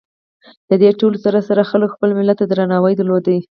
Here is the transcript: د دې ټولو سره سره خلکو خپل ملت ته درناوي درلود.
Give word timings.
د 0.69 0.71
دې 0.81 0.91
ټولو 0.99 1.17
سره 1.25 1.39
سره 1.49 1.69
خلکو 1.71 1.93
خپل 1.95 2.09
ملت 2.19 2.37
ته 2.39 2.45
درناوي 2.47 2.93
درلود. 2.97 3.25